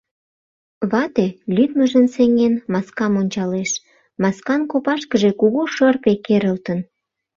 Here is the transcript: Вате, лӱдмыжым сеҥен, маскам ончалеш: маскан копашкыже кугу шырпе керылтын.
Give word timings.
Вате, 0.91 1.27
лӱдмыжым 1.55 2.05
сеҥен, 2.15 2.53
маскам 2.73 3.13
ончалеш: 3.21 3.71
маскан 4.21 4.61
копашкыже 4.71 5.31
кугу 5.39 5.61
шырпе 5.73 6.13
керылтын. 6.25 6.79